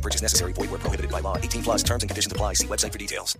No 0.00 0.02
purchase 0.02 0.22
necessary. 0.22 0.52
Void 0.54 0.70
where 0.70 0.78
prohibited 0.80 1.10
by 1.10 1.20
law. 1.20 1.36
18 1.36 1.62
plus 1.62 1.82
terms 1.82 2.02
and 2.02 2.08
conditions 2.10 2.32
apply. 2.32 2.54
See 2.54 2.66
website 2.66 2.92
for 2.92 2.98
details. 2.98 3.36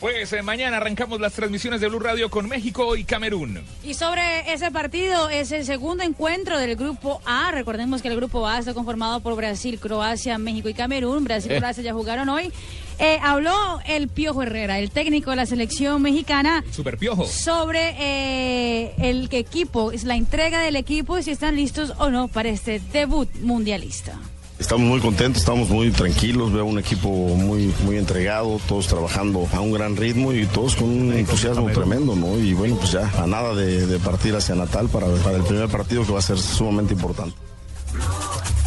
Pues 0.00 0.32
eh, 0.32 0.42
mañana 0.42 0.76
arrancamos 0.76 1.18
las 1.20 1.32
transmisiones 1.32 1.80
de 1.80 1.88
Blue 1.88 1.98
Radio 1.98 2.30
con 2.30 2.46
México 2.48 2.94
y 2.94 3.02
Camerún. 3.02 3.64
Y 3.82 3.94
sobre 3.94 4.52
ese 4.52 4.70
partido, 4.70 5.28
es 5.28 5.50
el 5.50 5.64
segundo 5.64 6.04
encuentro 6.04 6.56
del 6.56 6.76
grupo 6.76 7.20
A. 7.26 7.50
Recordemos 7.50 8.00
que 8.00 8.06
el 8.06 8.14
grupo 8.14 8.46
A 8.46 8.60
está 8.60 8.74
conformado 8.74 9.18
por 9.18 9.34
Brasil, 9.34 9.80
Croacia, 9.80 10.38
México 10.38 10.68
y 10.68 10.74
Camerún. 10.74 11.24
Brasil 11.24 11.50
y 11.50 11.54
Eh. 11.56 11.58
Croacia 11.58 11.82
ya 11.82 11.94
jugaron 11.94 12.28
hoy. 12.28 12.52
Eh, 13.00 13.18
habló 13.22 13.80
el 13.86 14.06
Piojo 14.08 14.42
Herrera, 14.44 14.78
el 14.78 14.90
técnico 14.92 15.30
de 15.30 15.36
la 15.36 15.46
selección 15.46 16.00
mexicana, 16.02 16.62
Super 16.70 16.96
Piojo. 16.98 17.26
sobre 17.26 17.94
eh, 17.98 18.94
el 18.98 19.28
equipo, 19.32 19.90
es 19.90 20.04
la 20.04 20.14
entrega 20.16 20.60
del 20.60 20.76
equipo 20.76 21.18
y 21.18 21.22
si 21.24 21.30
están 21.32 21.56
listos 21.56 21.92
o 21.98 22.10
no 22.10 22.28
para 22.28 22.50
este 22.50 22.80
debut 22.92 23.28
mundialista. 23.40 24.16
Estamos 24.58 24.88
muy 24.88 25.00
contentos, 25.00 25.40
estamos 25.40 25.68
muy 25.68 25.90
tranquilos, 25.92 26.52
veo 26.52 26.64
un 26.64 26.80
equipo 26.80 27.08
muy, 27.08 27.72
muy 27.84 27.96
entregado, 27.96 28.60
todos 28.66 28.88
trabajando 28.88 29.46
a 29.52 29.60
un 29.60 29.72
gran 29.72 29.96
ritmo 29.96 30.32
y 30.32 30.46
todos 30.46 30.74
con 30.74 30.88
un 30.88 31.12
entusiasmo 31.12 31.68
tremendo, 31.70 32.16
¿no? 32.16 32.36
Y 32.38 32.54
bueno, 32.54 32.74
pues 32.76 32.90
ya 32.90 33.08
a 33.22 33.26
nada 33.28 33.54
de, 33.54 33.98
partir 34.00 34.34
hacia 34.34 34.56
Natal 34.56 34.88
para, 34.88 35.06
para 35.22 35.36
el 35.36 35.44
primer 35.44 35.68
partido 35.68 36.04
que 36.04 36.10
va 36.12 36.18
a 36.18 36.22
ser 36.22 36.38
sumamente 36.38 36.92
importante. 36.92 37.36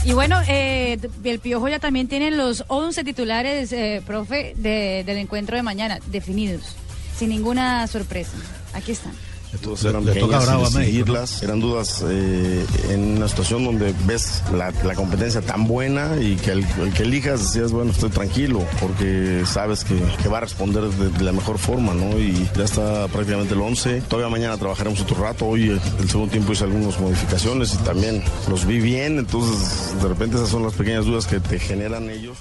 Y 0.06 0.14
bueno, 0.14 0.40
eh, 0.48 0.98
el 1.26 1.40
Piojo 1.40 1.68
ya 1.68 1.80
también 1.80 2.08
tiene 2.08 2.32
los 2.32 2.64
11 2.70 3.04
titulares, 3.04 3.72
eh, 3.74 4.02
profe, 4.08 4.54
de- 4.56 5.04
del 5.06 5.18
encuentro 5.18 5.58
de 5.58 5.62
mañana, 5.62 6.00
definidos, 6.08 6.64
sin 7.18 7.30
ninguna 7.30 7.86
sorpresa. 7.88 8.32
Aquí 8.74 8.94
están. 8.94 9.12
Todas 9.60 9.84
eran 9.84 10.06
pequeñas 10.06 10.46
bravo 10.46 10.66
a. 10.66 11.44
Eran 11.44 11.60
dudas 11.60 12.04
eh, 12.08 12.66
en 12.90 13.18
una 13.18 13.28
situación 13.28 13.66
donde 13.66 13.94
ves 14.06 14.42
la, 14.54 14.72
la 14.84 14.96
competencia 14.96 15.42
tan 15.42 15.66
buena 15.68 16.18
y 16.20 16.36
que 16.36 16.52
el, 16.52 16.66
el 16.82 16.94
que 16.94 17.04
elijas 17.04 17.42
decías, 17.42 17.72
bueno, 17.72 17.92
estoy 17.92 18.10
tranquilo 18.10 18.66
porque 18.80 19.44
sabes 19.46 19.84
que, 19.84 20.00
que 20.24 20.30
va 20.30 20.38
a 20.38 20.42
responder 20.42 20.84
de, 20.84 21.10
de 21.10 21.24
la 21.24 21.34
mejor 21.34 21.58
forma, 21.58 21.94
¿no? 21.94 22.18
Y 22.18 22.50
ya 22.56 22.64
está 22.64 23.08
prácticamente 23.10 23.54
el 23.54 23.62
11. 23.62 24.02
Todavía 24.02 24.30
mañana 24.30 24.58
trabajaremos 24.58 25.02
otro 25.02 25.22
rato. 25.22 25.46
Hoy 25.46 25.70
eh, 25.72 25.80
el 26.00 26.10
segundo 26.10 26.32
tiempo 26.32 26.54
hice 26.54 26.64
algunas 26.64 27.00
modificaciones 27.00 27.74
y 27.74 27.78
también 27.78 28.24
los 28.50 28.66
vi 28.66 28.80
bien. 28.80 29.20
Entonces, 29.20 29.94
de 30.02 30.08
repente 30.08 30.38
esas 30.38 30.50
son 30.50 30.64
las 30.64 30.74
pequeñas 30.74 31.06
dudas 31.06 31.28
que 31.28 31.40
te 31.40 31.60
generan 31.60 32.10
ellos. 32.10 32.38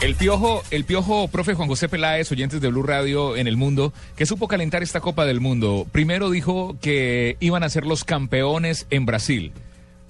El 0.00 0.16
piojo, 0.16 0.62
el 0.70 0.84
piojo, 0.84 1.28
profe 1.28 1.54
Juan 1.54 1.68
José 1.68 1.88
Peláez, 1.88 2.30
oyentes 2.30 2.60
de 2.60 2.68
Blue 2.68 2.82
Radio 2.82 3.36
en 3.36 3.46
el 3.46 3.56
mundo, 3.56 3.92
que 4.16 4.26
supo 4.26 4.48
calentar 4.48 4.82
esta 4.82 5.00
Copa 5.00 5.24
del 5.24 5.40
Mundo. 5.40 5.86
Primero 5.92 6.30
dijo 6.30 6.76
que 6.80 7.36
iban 7.40 7.62
a 7.62 7.70
ser 7.70 7.86
los 7.86 8.04
campeones 8.04 8.86
en 8.90 9.06
Brasil. 9.06 9.52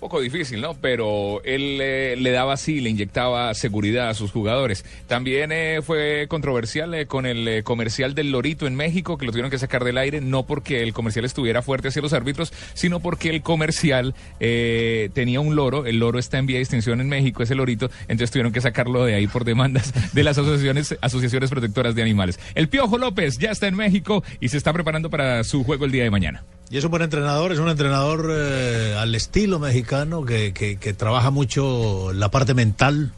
Poco 0.05 0.21
difícil, 0.21 0.61
¿no? 0.61 0.75
Pero 0.75 1.41
él 1.45 1.79
eh, 1.81 2.15
le 2.19 2.31
daba 2.31 2.53
así, 2.53 2.83
le 2.83 2.91
inyectaba 2.91 3.55
seguridad 3.55 4.11
a 4.11 4.15
sus 4.15 4.33
jugadores. 4.33 4.85
También 5.07 5.51
eh, 5.51 5.81
fue 5.83 6.27
controversial 6.29 6.93
eh, 6.93 7.07
con 7.07 7.25
el 7.25 7.49
eh, 7.49 7.63
comercial 7.63 8.15
del 8.15 8.31
Lorito 8.31 8.67
en 8.67 8.75
México, 8.75 9.17
que 9.17 9.25
lo 9.25 9.33
tuvieron 9.33 9.51
que 9.51 9.57
sacar 9.57 9.83
del 9.83 9.97
aire, 9.97 10.21
no 10.21 10.43
porque 10.43 10.83
el 10.83 10.93
comercial 10.93 11.25
estuviera 11.25 11.63
fuerte 11.63 11.89
hacia 11.89 12.03
los 12.03 12.13
árbitros, 12.13 12.53
sino 12.75 13.01
porque 13.01 13.31
el 13.31 13.41
comercial 13.41 14.15
tenía 14.39 15.41
un 15.41 15.57
loro, 15.57 15.87
el 15.87 16.01
loro 16.01 16.19
está 16.19 16.37
en 16.37 16.45
vía 16.45 16.59
de 16.59 16.65
extinción 16.65 17.01
en 17.01 17.09
México, 17.09 17.43
ese 17.43 17.55
lorito, 17.55 17.91
entonces 18.03 18.31
tuvieron 18.31 18.53
que 18.53 18.61
sacarlo 18.61 19.07
de 19.07 19.15
ahí 19.15 19.27
por 19.27 19.45
demandas 19.45 19.95
de 20.13 20.23
las 20.23 20.37
asociaciones, 20.37 20.99
asociaciones 21.01 21.49
protectoras 21.49 21.95
de 21.95 22.03
animales. 22.03 22.39
El 22.55 22.69
Piojo 22.69 22.99
López 22.99 23.39
ya 23.39 23.53
está 23.53 23.69
en 23.69 23.77
México 23.77 24.23
y 24.39 24.51
se 24.51 24.59
está 24.59 24.71
preparando 24.75 25.09
para 25.09 25.45
su 25.45 25.65
juego 25.65 25.87
el 25.87 25.93
día 25.93 26.05
de 26.05 26.11
mañana. 26.11 26.45
Y 26.71 26.79
es 26.79 26.85
un 26.85 26.91
buen 26.91 27.03
entrenador, 27.03 27.53
es 27.53 27.59
un 27.59 27.69
entrenador 27.69 28.31
eh, 28.33 28.97
al 28.99 29.15
estilo 29.15 29.59
mexicano 29.59 30.25
que, 30.25 30.53
que- 30.53 30.77
que 30.77 30.93
trabaja 30.95 31.31
mucho 31.31 32.13
la 32.13 32.31
parte 32.31 32.55
mental. 32.55 33.13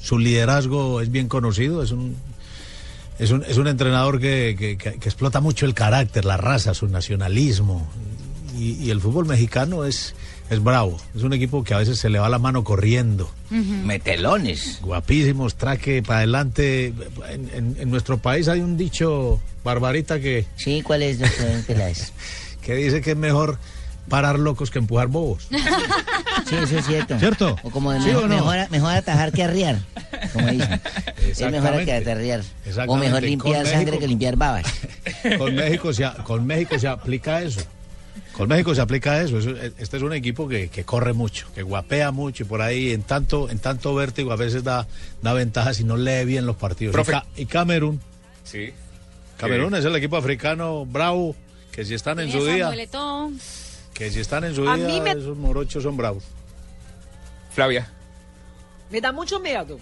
Su 0.00 0.18
liderazgo 0.18 1.00
es 1.00 1.10
bien 1.10 1.28
conocido, 1.28 1.82
es 1.82 1.90
un, 1.92 2.16
es 3.18 3.30
un, 3.30 3.44
es 3.48 3.56
un 3.56 3.66
entrenador 3.68 4.20
que, 4.20 4.56
que- 4.58 4.76
que- 4.76 4.98
que 4.98 5.08
explota 5.08 5.40
mucho 5.40 5.64
el 5.64 5.74
carácter, 5.74 6.24
la 6.24 6.36
raza, 6.36 6.74
su 6.74 6.86
nacionalismo. 6.88 7.88
Y, 8.58 8.72
y 8.72 8.90
el 8.90 9.00
fútbol 9.00 9.24
mexicano 9.26 9.84
es, 9.84 10.14
es 10.50 10.62
bravo, 10.62 10.98
es 11.16 11.22
un 11.22 11.32
equipo 11.32 11.62
que 11.62 11.72
a 11.74 11.78
veces 11.78 11.98
se 11.98 12.10
le 12.10 12.18
va 12.18 12.28
la 12.28 12.40
mano 12.40 12.64
corriendo. 12.64 13.30
Metelones. 13.50 14.80
Guapísimos, 14.82 15.54
traque 15.54 16.02
para 16.02 16.18
adelante. 16.18 16.92
En, 17.30 17.48
en- 17.54 17.76
en 17.78 17.90
nuestro 17.90 18.18
país 18.18 18.48
hay 18.48 18.60
un 18.60 18.76
dicho, 18.76 19.40
Barbarita, 19.64 20.20
que, 20.20 20.44
Sí, 20.56 20.82
¿cuál 20.82 21.02
es, 21.04 21.20
doctor 21.20 21.46
Peláez? 21.66 22.12
que 22.68 22.74
dice 22.74 23.00
que 23.00 23.12
es 23.12 23.16
mejor 23.16 23.58
parar 24.10 24.38
locos 24.38 24.70
que 24.70 24.78
empujar 24.78 25.06
bobos. 25.08 25.48
Sí, 26.48 26.54
eso 26.54 26.78
es 26.78 26.86
cierto. 26.86 27.18
¿Cierto? 27.18 27.56
O 27.62 27.68
como 27.70 27.92
de 27.92 28.00
¿Sí 28.00 28.06
mejor, 28.06 28.24
o 28.24 28.28
no? 28.28 28.34
mejor, 28.36 28.70
mejor 28.70 28.92
atajar 28.94 29.32
que 29.32 29.42
arriar, 29.42 29.76
como 30.32 30.46
dicen. 30.48 30.72
Es 30.72 31.40
mejor 31.42 31.84
que 31.84 31.92
Exactamente. 31.92 31.92
atarrear. 31.94 32.40
O 32.86 32.96
mejor 32.96 33.20
Con 33.20 33.28
limpiar 33.28 33.62
México- 33.64 33.76
sangre 33.78 33.98
que 33.98 34.06
limpiar 34.08 34.36
babas. 34.36 34.64
Con 35.38 35.54
México 35.54 35.92
se, 35.92 36.10
con 36.24 36.46
México 36.46 36.78
se 36.78 36.88
aplica 36.88 37.42
eso. 37.42 37.60
Con 38.32 38.48
México 38.48 38.74
se 38.74 38.80
aplica 38.80 39.20
eso. 39.20 39.38
Eso- 39.40 39.50
Este 39.78 39.98
es 39.98 40.02
un 40.02 40.14
equipo 40.14 40.48
que, 40.48 40.68
que 40.68 40.84
corre 40.84 41.12
mucho, 41.12 41.48
que 41.54 41.62
guapea 41.62 42.12
mucho 42.12 42.44
y 42.44 42.46
por 42.46 42.62
ahí 42.62 42.92
en 42.92 43.02
tanto, 43.02 43.50
en 43.50 43.58
tanto 43.58 43.94
vértigo 43.94 44.32
a 44.32 44.36
veces 44.36 44.64
da, 44.64 44.86
da 45.20 45.34
ventaja 45.34 45.74
si 45.74 45.84
no 45.84 45.98
lee 45.98 46.24
bien 46.24 46.46
los 46.46 46.56
partidos. 46.56 46.94
Profe. 46.94 47.12
Y, 47.12 47.14
Ca- 47.14 47.26
y 47.36 47.44
Camerún, 47.46 48.00
Sí. 48.44 48.72
Camerún 49.36 49.74
es 49.74 49.84
el 49.84 49.94
equipo 49.96 50.16
africano 50.16 50.86
bravo, 50.86 51.36
que 51.72 51.84
si 51.84 51.94
están 51.94 52.18
en 52.20 52.30
su 52.30 52.44
día, 52.44 52.70
que 53.94 54.10
si 54.10 54.20
están 54.20 54.44
en 54.44 54.54
su 54.54 54.68
A 54.68 54.76
día, 54.76 55.02
me- 55.02 55.12
esos 55.12 55.36
morochos 55.36 55.82
son 55.82 55.96
bravos. 55.96 56.24
Flavia. 57.52 57.88
Me 58.90 59.00
dá 59.00 59.12
muito 59.12 59.38
medo. 59.40 59.78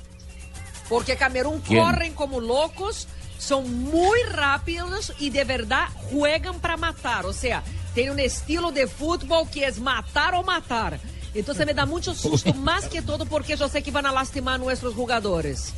Porque 0.89 1.17
Camerún 1.17 1.61
¿Quién? 1.61 1.81
correm 1.83 2.13
como 2.15 2.39
loucos, 2.41 3.09
são 3.39 3.63
muito 3.63 4.31
rápidos 4.31 5.13
e 5.19 5.31
de 5.31 5.45
verdade 5.45 5.93
juegam 6.11 6.59
para 6.59 6.77
matar. 6.77 7.27
Ou 7.27 7.33
seja, 7.33 7.63
tem 7.95 8.11
um 8.11 8.19
estilo 8.19 8.71
de 8.73 8.87
futebol 8.87 9.45
que 9.47 9.65
é 9.65 9.73
matar 9.73 10.35
ou 10.35 10.45
matar. 10.45 10.99
Então 11.35 11.55
me 11.55 11.75
dá 11.75 11.85
muito 11.85 12.15
susto, 12.15 12.55
mais 12.57 12.87
que 12.87 13.03
todo 13.03 13.27
porque 13.27 13.55
eu 13.55 13.69
sei 13.69 13.83
que 13.83 13.91
vão 13.91 14.03
lastimar 14.13 14.59
nossos 14.59 14.95
jogadores. 14.95 15.75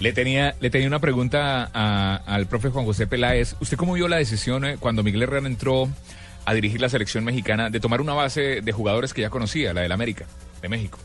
Le 0.00 0.12
tenía, 0.12 0.54
le 0.60 0.70
tenía 0.70 0.86
una 0.86 1.00
pregunta 1.00 1.68
a- 1.74 2.16
al 2.26 2.46
profe 2.46 2.68
Juan 2.68 2.84
José 2.84 3.06
Peláez. 3.06 3.56
¿Usted 3.60 3.76
cómo 3.76 3.94
vio 3.94 4.06
la 4.08 4.16
decisión 4.16 4.64
eh, 4.64 4.76
cuando 4.78 5.02
Miguel 5.02 5.22
Herrera 5.24 5.46
entró 5.46 5.88
a 6.44 6.54
dirigir 6.54 6.80
la 6.80 6.88
selección 6.88 7.24
mexicana 7.24 7.68
de 7.68 7.80
tomar 7.80 8.00
una 8.00 8.14
base 8.14 8.60
de 8.62 8.72
jugadores 8.72 9.12
que 9.12 9.22
ya 9.22 9.30
conocía, 9.30 9.74
la 9.74 9.80
del 9.82 9.92
América, 9.92 10.26
de 10.62 10.68
México? 10.68 10.98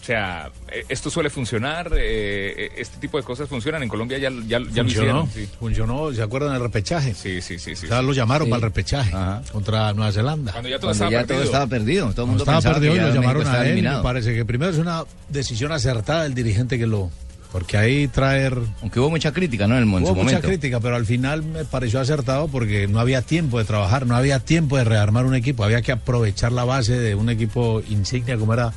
O 0.00 0.04
sea, 0.04 0.50
eh, 0.72 0.84
¿esto 0.88 1.08
suele 1.10 1.28
funcionar? 1.30 1.92
Eh, 1.96 2.70
¿Este 2.76 2.98
tipo 2.98 3.16
de 3.18 3.22
cosas 3.22 3.48
funcionan? 3.48 3.82
En 3.82 3.88
Colombia 3.88 4.16
ya, 4.18 4.30
ya, 4.30 4.38
ya 4.46 4.58
lo 4.58 4.66
funcionó, 4.66 4.84
hicieron. 5.26 5.30
Sí, 5.30 5.48
funcionó, 5.58 6.12
¿se 6.12 6.22
acuerdan 6.22 6.52
del 6.54 6.62
repechaje? 6.62 7.14
sí, 7.14 7.40
sí. 7.42 7.58
sí, 7.58 7.74
sí. 7.76 7.86
O 7.86 7.88
sea, 7.88 8.02
lo 8.02 8.12
llamaron 8.12 8.46
Sí. 8.46 8.50
para 8.50 8.58
el 8.58 8.62
repechaje 8.64 9.14
Ajá. 9.14 9.42
contra 9.52 9.92
Nueva 9.94 10.12
Zelanda. 10.12 10.52
Cuando 10.52 10.68
ya 10.70 10.78
todo 10.78 10.88
Cuando 10.90 11.04
estaba 11.04 11.10
ya 11.10 11.18
perdido. 11.26 11.36
todo 11.36 11.44
estaba 11.44 11.66
perdido. 11.66 12.10
Todo 12.12 12.22
el 12.22 12.28
mundo 12.28 12.44
estaba 12.44 12.60
perdido 12.74 12.96
y 12.96 12.98
lo 13.00 13.14
llamaron 13.14 13.46
a 13.46 13.56
él. 13.58 13.62
Me 13.64 13.70
eliminado. 13.72 14.02
parece 14.02 14.34
que 14.34 14.44
primero 14.44 14.70
es 14.72 14.78
una 14.78 15.04
decisión 15.28 15.72
acertada 15.72 16.22
del 16.24 16.34
dirigente 16.34 16.78
que 16.78 16.86
lo. 16.86 17.10
Porque 17.52 17.76
ahí 17.76 18.06
traer. 18.08 18.56
Aunque 18.80 19.00
hubo 19.00 19.10
mucha 19.10 19.32
crítica, 19.32 19.66
¿no? 19.66 19.76
En, 19.76 19.82
el, 19.82 19.88
en 19.88 19.94
Hubo 19.94 19.98
su 19.98 20.14
mucha 20.14 20.24
momento. 20.24 20.48
crítica, 20.48 20.80
pero 20.80 20.96
al 20.96 21.04
final 21.06 21.42
me 21.42 21.64
pareció 21.64 22.00
acertado 22.00 22.48
porque 22.48 22.86
no 22.86 23.00
había 23.00 23.22
tiempo 23.22 23.58
de 23.58 23.64
trabajar, 23.64 24.06
no 24.06 24.14
había 24.14 24.38
tiempo 24.38 24.76
de 24.76 24.84
rearmar 24.84 25.26
un 25.26 25.34
equipo, 25.34 25.64
había 25.64 25.82
que 25.82 25.92
aprovechar 25.92 26.52
la 26.52 26.64
base 26.64 26.98
de 26.98 27.14
un 27.14 27.28
equipo 27.28 27.82
insignia 27.88 28.36
como 28.38 28.54
era, 28.54 28.72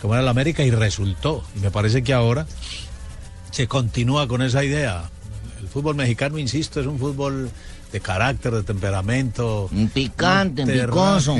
como 0.00 0.14
era 0.14 0.22
el 0.22 0.28
América 0.28 0.62
y 0.62 0.70
resultó. 0.70 1.42
Y 1.56 1.60
me 1.60 1.70
parece 1.72 2.02
que 2.02 2.12
ahora 2.12 2.46
se 3.50 3.66
continúa 3.66 4.28
con 4.28 4.40
esa 4.42 4.64
idea. 4.64 5.10
El 5.60 5.68
fútbol 5.68 5.96
mexicano, 5.96 6.38
insisto, 6.38 6.80
es 6.80 6.86
un 6.86 6.98
fútbol 6.98 7.50
de 7.92 8.00
carácter, 8.00 8.52
de 8.52 8.62
temperamento. 8.62 9.68
Un 9.72 9.88
picante, 9.88 10.62
un 10.62 10.68
picoso. 10.70 11.36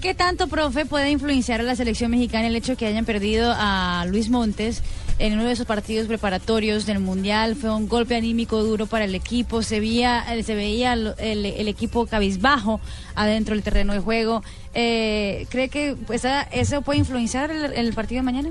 ¿Qué 0.00 0.14
tanto, 0.14 0.48
profe, 0.48 0.84
puede 0.84 1.10
influenciar 1.10 1.60
a 1.60 1.62
la 1.62 1.76
selección 1.76 2.10
mexicana 2.10 2.48
el 2.48 2.56
hecho 2.56 2.72
de 2.72 2.76
que 2.76 2.86
hayan 2.86 3.06
perdido 3.06 3.54
a 3.56 4.04
Luis 4.06 4.28
Montes 4.28 4.82
en 5.18 5.34
uno 5.34 5.44
de 5.44 5.52
esos 5.52 5.66
partidos 5.66 6.06
preparatorios 6.06 6.86
del 6.86 6.98
Mundial? 7.00 7.54
Fue 7.56 7.70
un 7.74 7.88
golpe 7.88 8.16
anímico 8.16 8.62
duro 8.62 8.86
para 8.86 9.04
el 9.04 9.14
equipo. 9.14 9.62
Se 9.62 9.80
veía, 9.80 10.34
eh, 10.34 10.42
se 10.42 10.54
veía 10.54 10.92
el, 10.94 11.14
el- 11.18 11.46
el 11.46 11.68
equipo 11.68 12.06
cabizbajo 12.06 12.80
adentro 13.14 13.54
del 13.54 13.62
terreno 13.62 13.92
de 13.92 14.00
juego. 14.00 14.42
Eh, 14.74 15.46
¿Cree 15.50 15.68
que 15.68 15.96
esa- 16.12 16.42
eso 16.42 16.82
puede 16.82 16.98
influenciar 16.98 17.50
el, 17.50 17.72
el 17.72 17.92
partido 17.94 18.20
de 18.20 18.24
mañana? 18.24 18.50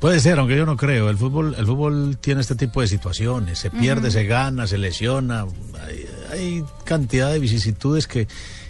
Puede 0.00 0.18
ser, 0.18 0.38
aunque 0.40 0.56
yo 0.56 0.66
no 0.66 0.76
creo. 0.76 1.10
El 1.10 1.16
fútbol, 1.16 1.54
el 1.56 1.64
fútbol 1.64 2.16
tiene 2.20 2.40
este 2.40 2.56
tipo 2.56 2.80
de 2.80 2.88
situaciones. 2.88 3.58
Se 3.60 3.70
pierde, 3.70 4.10
se 4.10 4.24
gana, 4.24 4.66
se 4.66 4.76
lesiona. 4.76 5.46
Hay, 5.86 6.06
hay 6.32 6.64
cantidad 6.84 7.30
de 7.32 7.38
vicisitudes 7.38 8.08
que, 8.08 8.26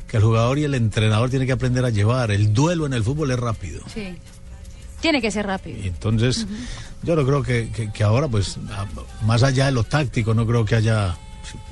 que 0.09 0.17
el 0.19 0.23
jugador 0.23 0.59
y 0.59 0.65
el 0.65 0.75
entrenador 0.75 1.31
tienen 1.31 1.47
que 1.47 1.53
aprender 1.55 1.87
a 1.87 1.91
llevar. 1.91 2.31
El 2.33 2.53
duelo 2.53 2.85
en 2.85 2.93
el 2.93 3.03
fútbol 3.03 3.31
es 3.31 3.39
rápido. 3.39 3.83
Sí. 3.95 4.15
Tiene 5.03 5.21
que 5.21 5.31
ser 5.31 5.45
rápido. 5.47 5.79
Y 5.85 5.89
entonces, 5.89 6.47
yo 7.03 7.15
no 7.17 7.27
creo 7.27 7.43
que, 7.43 7.69
que- 7.71 7.93
que 7.93 8.03
ahora, 8.05 8.27
pues, 8.29 8.57
más 9.27 9.43
allá 9.43 9.67
de 9.67 9.73
lo 9.73 9.85
táctico, 9.85 10.33
no 10.33 10.47
creo 10.47 10.65
que 10.65 10.77
haya, 10.77 11.17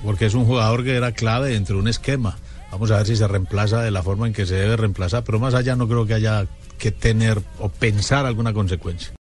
porque 0.05 0.27
es 0.27 0.35
un 0.35 0.45
jugador 0.45 0.85
que 0.85 0.95
era 0.97 1.13
clave 1.13 1.51
dentro 1.51 1.77
de 1.77 1.83
un 1.83 1.89
esquema. 1.89 2.37
Vamos 2.71 2.91
a 2.91 2.99
ver 2.99 3.07
si 3.07 3.17
se 3.17 3.27
reemplaza 3.27 3.81
de 3.83 3.91
la 3.91 4.03
forma 4.03 4.27
en 4.27 4.33
que 4.35 4.45
se 4.47 4.55
debe 4.57 4.77
reemplazar, 4.77 5.25
pero 5.25 5.39
más 5.41 5.55
allá 5.55 5.75
no 5.77 5.89
creo 5.89 6.07
que 6.07 6.15
haya 6.15 6.47
que 6.79 6.91
tener 6.91 7.41
o 7.59 7.69
pensar 7.69 8.27
alguna 8.27 8.53
consecuencia. 8.53 9.13